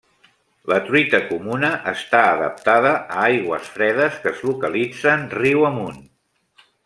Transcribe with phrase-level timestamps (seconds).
[0.71, 6.01] La truita comuna està adaptada a aigües fredes que es localitzen riu amunt.